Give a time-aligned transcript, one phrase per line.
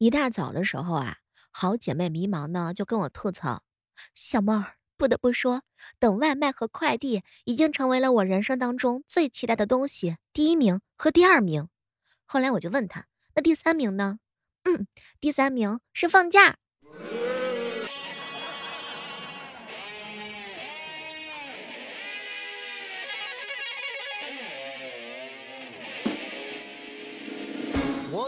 [0.00, 1.18] 一大早的时候啊，
[1.50, 3.64] 好姐妹迷茫呢，就跟我吐槽
[4.16, 5.60] ：“小妹儿，不得不说，
[5.98, 11.68] 等外卖和快递已经成为了我人生当中最期待的东西，第一名和第二名。”
[12.24, 14.20] 后来我就问她：“那第三名呢？”
[14.64, 14.86] 嗯，
[15.20, 16.56] 第三名是放假。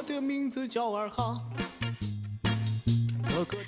[0.02, 1.38] 的名字叫二哈。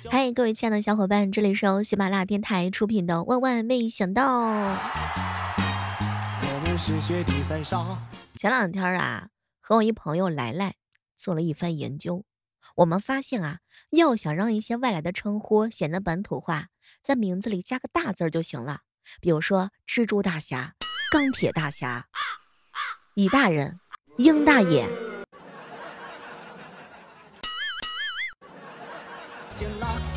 [0.09, 4.47] 嗨，各位亲爱的小伙伴，这里是由喜马拉雅电台出品的《万万没想到》。
[8.35, 9.29] 前两天啊，
[9.61, 10.75] 和我一朋友来来
[11.15, 12.25] 做了一番研究，
[12.75, 13.59] 我们发现啊，
[13.91, 16.67] 要想让一些外来的称呼显得本土化，
[17.01, 18.81] 在名字里加个大字就行了。
[19.21, 20.75] 比如说蜘蛛大侠、
[21.11, 22.07] 钢铁大侠、
[23.13, 23.79] 李大人、
[24.17, 25.14] 鹰大爷。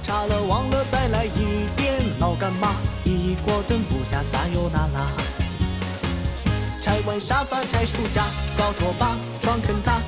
[0.02, 5.12] 差了忘了再来一遍，老干妈一锅炖不下撒油那拉。
[6.82, 8.24] 拆完沙发拆书架，
[8.58, 10.02] 搞拖把床跟搭。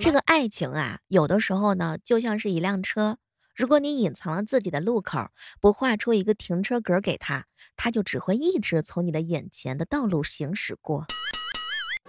[0.00, 3.18] 这个爱情啊，有的时候呢，就像是一辆车，
[3.56, 11.06] 如果你隐藏了自己的路口，不画出一个停车格给他，他就只会一直从你的眼前的道路行驶过。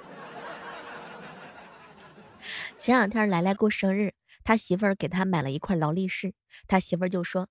[2.78, 4.14] 前两天来来过生日。
[4.44, 6.34] 他媳妇儿给他买了一块劳力士，
[6.68, 7.48] 他媳妇儿就说：“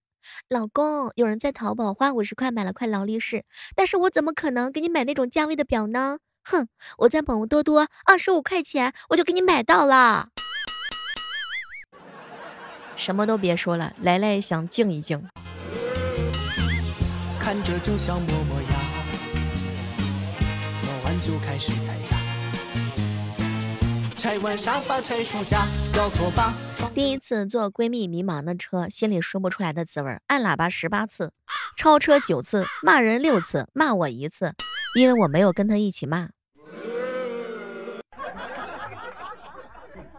[0.49, 6.19] 老公，有人在淘宝花五十块买了块劳力士，但是我怎么可能给你买那种价位的表呢？
[6.45, 10.29] 哼，我在某多多二十五块钱我就给你买到了。”
[12.97, 15.27] 什么都别说了，来来想静一静。
[17.41, 18.69] 看着就像磨磨牙，
[20.83, 22.20] 磨完就开始拆家。
[24.21, 25.65] 拆完沙发拆书架，
[25.97, 26.53] 摇拖把。
[26.93, 30.15] 第一次坐闺蜜迷茫的车，心里说不出来的滋味。
[30.27, 31.33] 按喇叭十八次，
[31.75, 34.53] 超车九次，骂人六次，骂我一次，
[34.95, 36.29] 因为我没有跟她一起骂。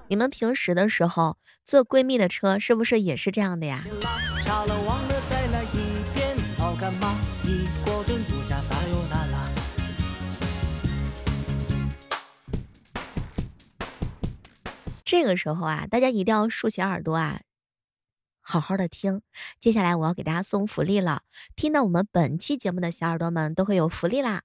[0.07, 3.83] 你们平时的时候坐闺蜜的车，是不是也是这样的呀？
[15.11, 17.41] 这个时候啊，大家一定要竖起耳朵啊，
[18.39, 19.21] 好好的听。
[19.59, 21.23] 接下来我要给大家送福利了，
[21.57, 24.43] 听到我们本期节目的小耳朵们都会有福利啦！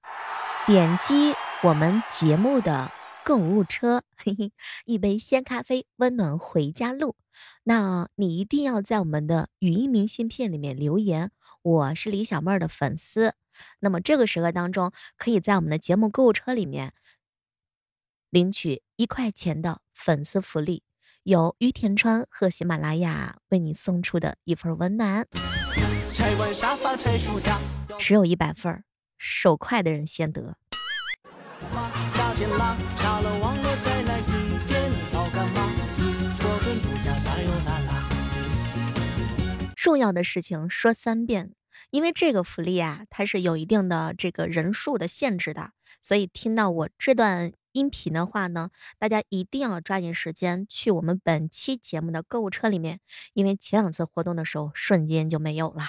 [0.65, 1.33] 点击
[1.63, 2.91] 我们节目的
[3.23, 4.51] 购物车，嘿嘿，
[4.83, 7.15] 一杯鲜咖啡，温暖回家路。
[7.63, 13.35] 那你一定要在我们的语音明信片里面留言，我是李小妹儿的粉丝。
[13.79, 16.93] 那么这个时刻当中，可以在我们的节目购物车里面。
[18.29, 20.81] 领取一块钱的粉丝福利，
[21.21, 25.27] 由于田川和喜马拉雅为你送出的一份温暖。
[27.99, 28.83] 只有一百份，
[29.19, 30.57] 手快的人先得。
[39.75, 41.51] 重要的事情说三遍，
[41.91, 45.73] 因为这个福利啊，它是有一定的这个人数的限制的，
[46.07, 47.51] 所以听到我这段。
[47.73, 52.99] 音频的话呢，大家一定要抓紧时间去我们本期节目的购物车里面，
[53.33, 55.83] 因为前两次活动的时候瞬间就没有了。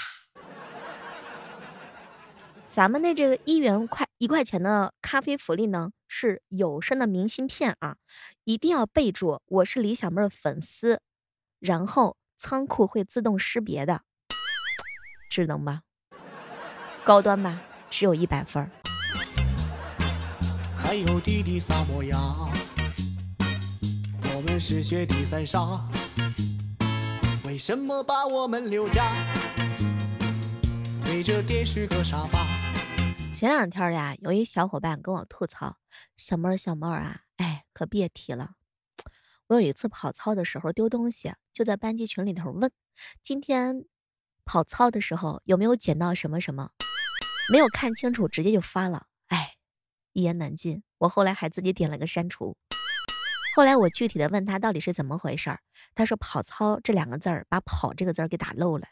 [2.67, 7.97] 咱们的这个一元块一块钱的咖啡福利呢，是有声的明信片啊，
[8.45, 11.01] 一定要备注我是李小妹儿粉丝，
[11.59, 14.03] 然后仓库会自动识别的，
[15.31, 15.85] 智能吧？
[17.03, 17.63] 高端吧？
[17.89, 18.88] 只有一百分儿。
[20.89, 22.19] 还有弟弟萨摩亚，
[24.35, 25.87] 我们是雪地三沙，
[27.45, 29.13] 为什么把我们留家？
[31.05, 32.47] 对着电视和沙发。
[33.35, 35.77] 前两天呀，有一小伙伴跟我吐槽
[36.17, 38.53] ：“小妹儿，小妹儿啊，哎，可别提了。
[39.49, 42.73] 我有一次跑操的时候丢东西，就在班级群里头问，
[43.23, 43.85] 今天
[44.47, 46.71] 跑操的时候有没有捡到什么什么？
[47.53, 49.08] 没有看清楚，直接就发了。”
[50.19, 52.57] 一言难尽，我后来还自己点了个删除。
[53.55, 55.61] 后来我具体的问他到底是怎么回事儿，
[55.95, 58.89] 他说“跑操”这两个字儿把“跑”这个字儿给打漏了。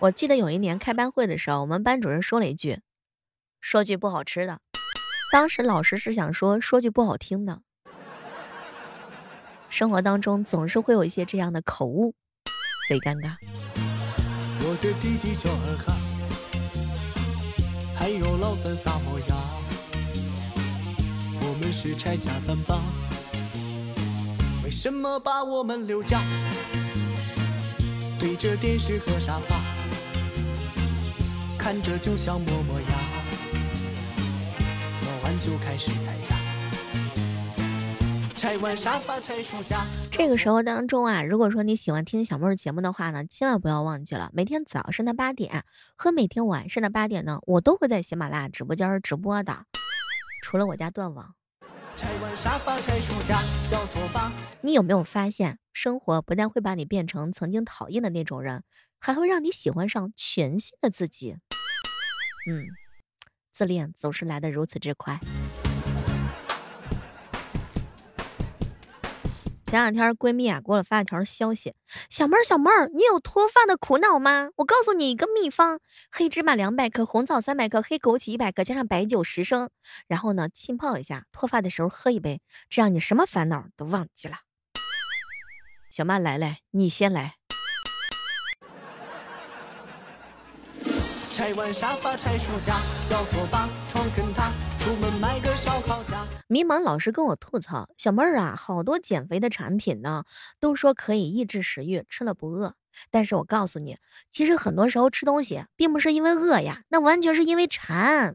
[0.00, 2.80] 我记得有一年开班会的时候，我们班主任说了一句
[3.62, 4.58] ：“说句不好吃的。”
[5.30, 7.62] 当时老师是想说说句不好听的。
[9.68, 12.16] 生活当中总是会有一些这样的口误，
[12.88, 13.36] 贼尴尬。
[14.62, 15.99] 我的弟弟叫二哈，
[18.00, 19.26] 还有老三萨摩亚。
[21.42, 22.80] 我们是拆家饭吧？
[24.64, 26.22] 为什么把我们留家？
[28.18, 29.60] 对着电视和沙发，
[31.58, 32.88] 看着就像磨磨牙。
[35.02, 36.34] 磨完就开始拆家，
[38.34, 39.84] 拆完沙发拆书架。
[40.20, 45.64] 这个时候当中啊，如果说你喜欢听小妹儿节目的话呢，千万不要忘记了，每天早上的八点
[45.96, 49.64] 和每天晚上的八点呢，我都会在喜马拉雅直播间直播的，
[50.42, 51.34] 除了我家断网。
[54.60, 58.62] 你有没有发现，生活不但会把你变成曾经讨厌的那种人，
[58.98, 61.38] 还会让你喜欢上全新的自己？
[62.46, 62.66] 嗯，
[63.50, 65.18] 自恋总是来得如此之快。
[69.70, 71.76] 前两天闺蜜啊给我发了条消息，
[72.08, 74.48] 小妹儿小妹儿，你有脱发的苦恼吗？
[74.56, 75.78] 我告诉你一个秘方：
[76.10, 79.70] 黑芝麻两百克，红枣三百克，黑枸杞一百克，加上白酒十升，
[80.08, 84.38] 然后呢浸泡一下，脱发的时候喝一杯，这样你什么烦恼都忘记了。
[85.88, 87.36] 小曼来来，你先来。
[91.32, 92.74] 拆完沙发拆书架，
[93.12, 94.50] 要拖把床跟榻，
[94.90, 96.26] 出门买个烧烤架。
[96.48, 100.24] 迷茫老师跟我吐槽，小妹儿啊，好多减肥的产品呢，
[100.58, 102.74] 都说可以抑制食欲，吃了不饿。
[103.08, 103.98] 但是我告诉你，
[104.32, 108.34] 其实很多时候吃东西并不是因为饿呀，那完全是因为馋。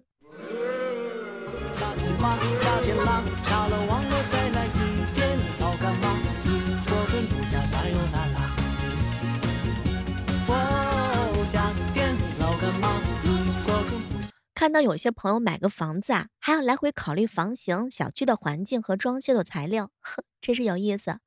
[14.55, 21.19] 看到有些朋友买个房子啊，还要来回考虑房型、小区的环境和装修的材料，哼，真是有意思。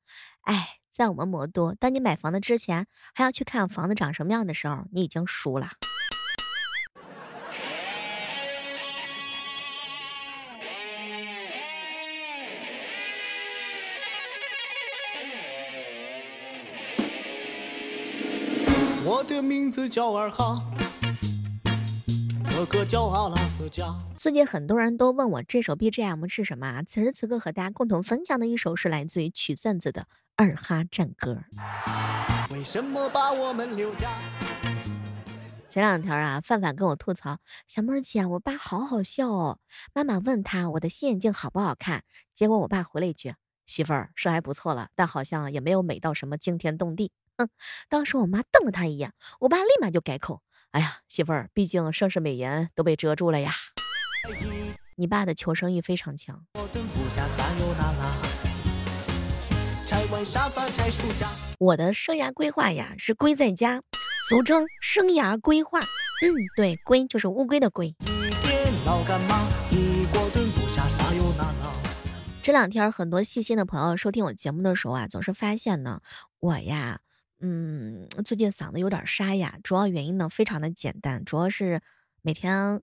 [0.44, 5.72] 哎，在我们魔都，当你买房子之前还要去看房子长什么样的时候，你已经输了。
[19.04, 20.58] 我的名字叫二哈。
[22.64, 26.82] 歌叫《阿拉斯加最近很多人都问我这首 BGM 是什么啊？
[26.82, 30.02] 此时此刻和大家共同分享的一首是来自于曲赞子的
[30.37, 31.44] 《二哈战歌》。
[32.52, 34.10] 为什么把我们留家？
[35.69, 37.38] 前两天啊，范范跟我吐槽
[37.69, 39.58] ：“小妹儿姐，我爸好好笑哦。”
[39.94, 42.02] 妈妈问他我的新眼镜好不好看，
[42.32, 43.34] 结果我爸回了一句
[43.66, 47.49] ：“媳妇儿是还不错了，但好像也没有美到什么惊天动地。”哼！
[47.88, 50.43] 当时我妈瞪了他一眼，我爸立马就改口。
[50.73, 53.53] 哎呀，媳妇儿，毕竟盛世美颜都被遮住了呀。
[54.97, 56.44] 你爸的求生欲非常强。
[61.59, 63.81] 我的生涯规划呀是龟在家，
[64.29, 65.81] 俗称生涯规划。
[65.81, 67.94] 嗯，对，龟就是乌龟的龟。
[72.43, 76.03] 这两天很多细心的朋友收听我节目的时候啊，总是发现呢，
[76.41, 77.00] 我呀。
[77.40, 81.81] 嗯，最近嗓子有点沙哑，主要原因呢非常的简单，主要是
[82.20, 82.82] 每天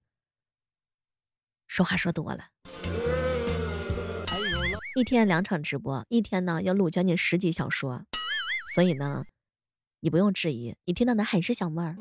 [1.68, 2.46] 说话说多了，
[4.98, 8.06] 一天两场直播，一天呢要录将近十集小说，
[8.74, 9.25] 所以呢，
[10.00, 11.98] 你不用质疑，你听到的还是小妹儿。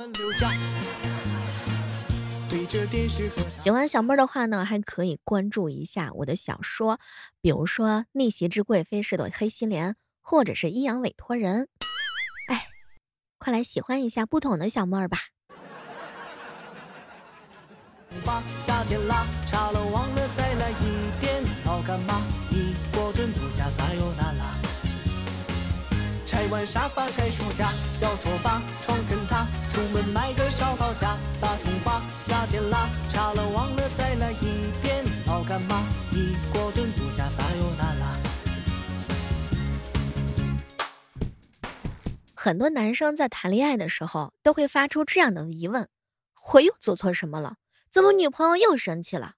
[3.58, 7.00] 喜欢小妹儿的话呢，还可以关注一下我的小说，
[7.40, 11.66] 比如说《逆袭之贵妃》是朵黑心莲，或者是阴阳委托人。
[13.44, 15.18] 快来喜欢一下不同的小妹儿吧！
[26.26, 27.68] 拆完沙发拆书架，
[28.00, 38.13] 要拖把床跟榻，出门买个烧烤架，撒葱花加甜辣，茶了忘了再来一遍，老干妈一锅炖不下撒油那拉。
[42.44, 45.88] 很多男生在谈恋爱的时候都会发出这样的疑问：
[46.52, 47.56] 我又做错什么了？
[47.88, 49.36] 怎么女朋友又生气了？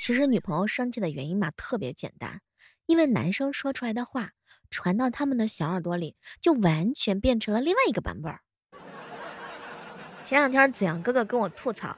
[0.00, 2.40] 其实女朋友生气的原因嘛，特别简单，
[2.86, 4.34] 因为男生说出来的话
[4.70, 8.32] 传到他们的小耳朵里，就完全变成了另外一个版本。
[10.22, 11.96] 前两天子阳哥哥跟我吐槽：“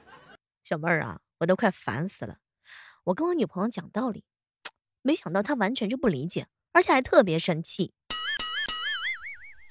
[0.65, 2.37] 小妹儿啊，我都快烦死了。
[3.03, 4.25] 我跟我女朋友讲道理，
[5.03, 7.93] 没想到她完全就不理解，而且还特别生气。”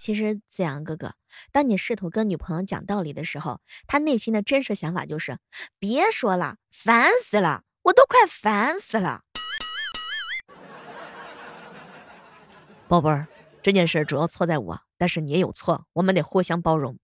[0.05, 1.15] 其实子阳哥哥，
[1.51, 5.39] 当你试图跟女朋友讲道理的时候，他内心的真实想法就是：
[5.79, 9.23] 别说了，烦死了，我都快烦死了。
[12.87, 13.29] 宝贝儿，
[13.63, 16.99] 这件事主要错在我，但是你也有错，我们得互相包容。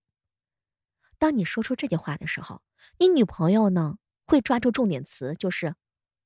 [1.19, 2.61] 当你说出这句话的时候，
[2.99, 3.95] 你女朋友呢
[4.26, 5.75] 会抓住重点词，就是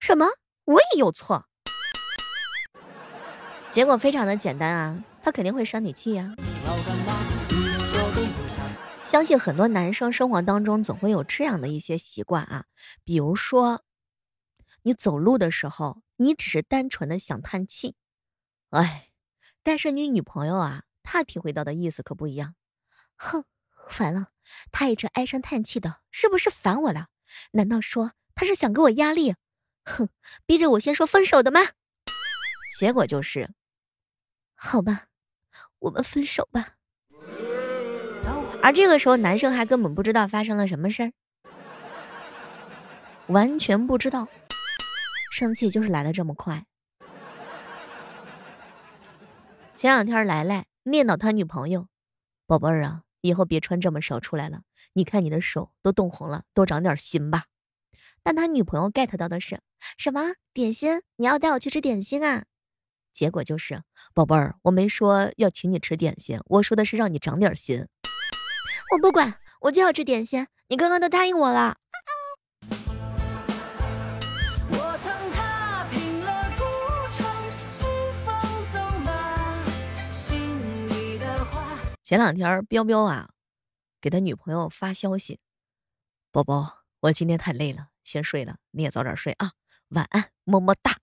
[0.00, 0.26] 什么？
[0.64, 1.46] 我也有错。
[3.70, 6.34] 结果非常的简单啊，他肯定会生你气呀。
[9.02, 12.66] 相信很多男生生活当中总会有这样的一些习惯啊，
[13.04, 13.82] 比如说，
[14.82, 17.96] 你走路的时候，你只是单纯的想叹气，
[18.70, 19.10] 哎，
[19.62, 22.54] 但是你女朋友啊，她体会到的意思可不一样。
[23.16, 23.44] 哼，
[23.88, 24.28] 烦了，
[24.70, 27.06] 他一直唉声叹气的，是不是烦我了？
[27.52, 29.36] 难道说他是想给我压力？
[29.84, 30.08] 哼，
[30.44, 31.60] 逼着我先说分手的吗？
[32.78, 33.54] 结果就是，
[34.56, 35.06] 好吧，
[35.84, 36.76] 我们分手吧。
[38.62, 41.12] 而这个时候，男生还根本不知道发生了什么事儿，
[43.26, 44.26] 完全不知道，
[45.30, 46.64] 生气就是来的这么快。
[49.76, 51.88] 前两天来来念叨他女朋友，
[52.46, 54.62] 宝贝儿啊，以后别穿这么少出来了，
[54.94, 57.44] 你看你的手都冻红了，多长点心吧。
[58.22, 59.60] 但他女朋友 get 到的是
[59.98, 60.32] 什么？
[60.54, 61.02] 点心？
[61.16, 62.44] 你要带我去吃点心啊？
[63.14, 67.86] 结果就是，宝贝儿，我没说要请你吃点心，我说的是让你长点心。
[68.90, 70.48] 我不管，我就要吃点心。
[70.68, 71.76] 你刚刚都答应我了。
[82.02, 83.30] 前两天，彪彪啊，
[84.00, 85.38] 给他女朋友发消息
[86.32, 88.56] ：“宝宝，我今天太累了，先睡了。
[88.72, 89.52] 你也早点睡啊，
[89.90, 90.98] 晚安，么么哒。”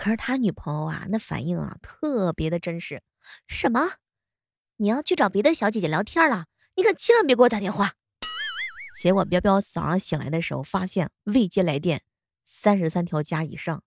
[0.00, 3.02] 可是他女朋友啊，那反应啊，特别的真实。
[3.46, 3.96] 什么？
[4.78, 6.46] 你要去找别的小姐姐聊天了？
[6.76, 7.92] 你可千万别给我打电话。
[8.98, 12.00] 结果彪彪早上醒来的时候，发现未接来电
[12.44, 13.82] 三十三条加以上，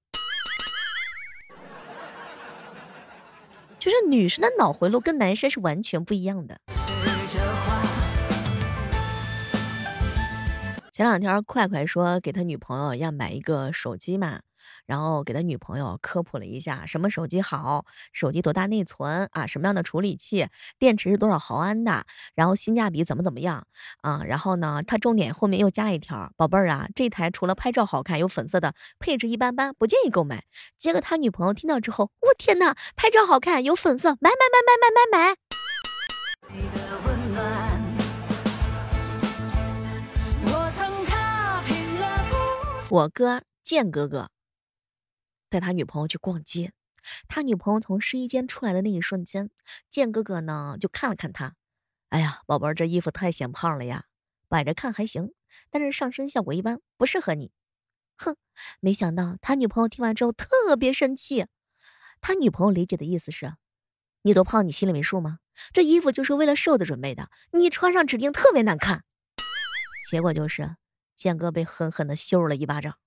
[3.80, 6.62] 就是女生的脑回路跟男生是完全不一样的。
[10.92, 14.42] 前两天快快说给他女朋友要买一个手机嘛。
[14.86, 20.48] 然后给他女朋友科普了一下什么手机好，手机多大内存啊，什么样的处理器，
[20.78, 23.66] 电池是多少毫安的，然后性价比怎么怎么样
[24.02, 24.22] 啊？
[24.26, 30.44] 然后呢，他重点后面又加了一条，宝贝儿啊，这台除了拍照好看，有粉色的，配置一般般，不建议购买。
[30.78, 35.36] 结果他女朋友听到之后，我天哪，拍照好看，有粉色，买买买买买买买。
[42.90, 44.33] 我哥建哥哥。
[45.54, 46.74] 带他女朋友去逛街，
[47.28, 49.52] 他女朋友从试衣间出来的那一瞬间，
[49.88, 51.54] 建哥哥呢就看了看他，
[52.10, 54.06] 哎呀，宝贝儿，这衣服太显胖了呀，
[54.48, 55.32] 摆着看还行，
[55.70, 57.52] 但是上身效果一般，不适合你。
[58.18, 58.36] 哼，
[58.80, 61.46] 没想到他女朋友听完之后特别生气，
[62.20, 63.54] 他女朋友理解的意思是，
[64.24, 65.38] 你多胖你心里没数吗？
[65.72, 69.04] 这衣服就是为了瘦的准备的，你穿上指定特别难看。
[70.10, 70.78] 结果就是
[71.16, 72.98] 建哥被狠狠的羞辱了一巴掌。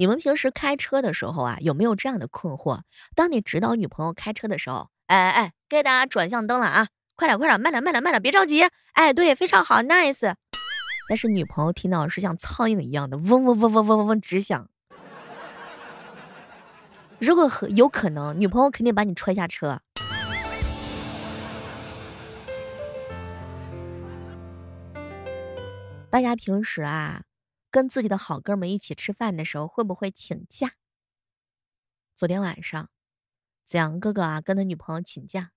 [0.00, 2.82] 你们平时开车的时候啊，有没有这样的困惑？
[3.16, 6.86] 当你指导女朋友开车的时候，哎哎哎，该打转向灯了啊！
[7.16, 8.62] 快点快点，慢点慢点慢点，别着急！
[8.92, 10.36] 哎，对，非常好，nice。
[11.08, 14.68] 但是女朋友听到是像苍蝇一样的嗡嗡嗡嗡嗡嗡嗡直响。
[17.18, 19.80] 如果有可能，女朋友肯定把你踹下车。
[26.08, 27.22] 大家平时啊。
[27.78, 30.74] 跟自己的好哥们一起吃饭的时候，会不会请假？
[32.16, 32.90] 昨天晚上，
[33.62, 35.52] 子阳哥哥啊跟他女朋友请假，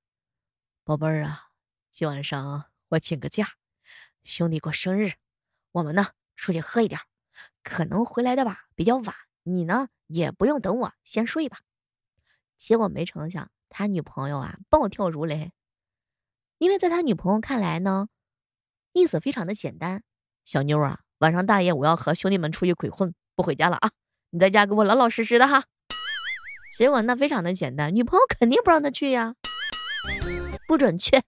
[0.84, 1.50] 宝贝儿啊，
[1.90, 3.56] 今晚上我请个假，
[4.24, 5.14] 兄弟过生日，
[5.72, 7.02] 我们呢出去喝一点，
[7.64, 11.62] 可能回来的吧比较晚，你呢也不用等我，先睡吧。
[12.56, 15.52] 结果没成想，他女朋友啊暴跳如雷，
[16.60, 18.10] 因为在他女朋友看来呢，
[18.94, 20.04] 意思非常的简单，
[20.44, 21.02] 小妞啊。
[21.22, 23.92] 晚上大爷，我要和兄弟们出去鬼混，不回家了啊！
[24.32, 25.66] 你在家给我老老实实的哈。
[26.76, 29.36] 结果那非常的简单，女朋友肯定不让他去呀，
[30.68, 31.22] 不准去。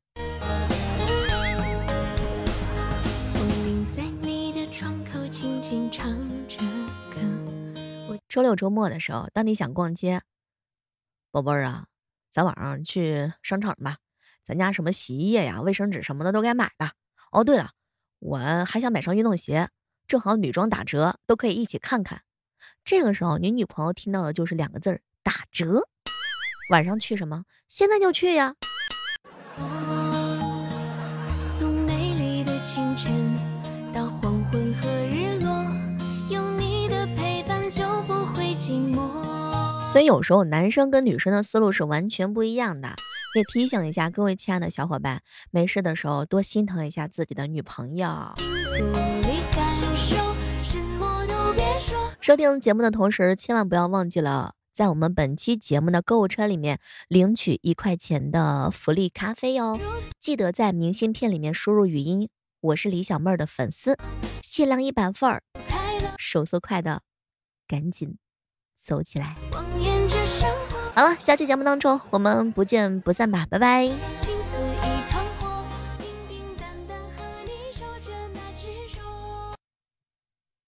[8.27, 10.23] 周六周末的时候，当你想逛街，
[11.29, 11.85] 宝贝儿啊，
[12.31, 13.97] 咱晚上去商场吧，
[14.41, 16.93] 咱家什么洗衣液呀、卫生纸什么的都该买了。
[17.31, 17.73] 哦，对了，
[18.17, 19.69] 我还想买双运动鞋。
[20.13, 22.21] 正好女装打折，都可以一起看看。
[22.85, 25.87] 这个时候，你女朋友听到的就是两个字儿：打折。
[26.69, 27.45] 晚上去什么？
[27.67, 28.53] 现在就去呀！
[39.91, 42.89] 所以有时候男生跟女生的思路是完全不一样的。
[43.35, 48.31] 也提醒一下各位亲爱的小伙伴，没事的时候多心疼一下自己的女朋友。
[52.23, 59.77] 收听节目的同时，千万不要忘记了在我们本期节目的购物车里面领取一块钱的福利咖啡哦。
[60.21, 62.29] 记得在明信片里面输入语音，
[62.61, 63.97] 我是李小妹儿的粉丝，
[64.41, 65.43] 限量一百份儿，
[66.17, 67.01] 手速快的
[67.67, 68.17] 赶紧
[68.73, 69.35] 走起来。
[70.95, 73.91] 好了，下期节目当中我们不见不散吧，拜拜。